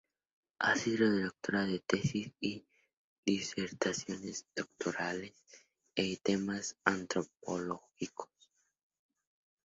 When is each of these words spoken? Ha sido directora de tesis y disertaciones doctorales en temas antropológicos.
Ha 0.61 0.75
sido 0.77 1.11
directora 1.11 1.63
de 1.67 1.77
tesis 1.77 2.31
y 2.39 2.65
disertaciones 3.23 4.47
doctorales 4.55 5.35
en 5.93 6.17
temas 6.17 6.75
antropológicos. 6.83 8.31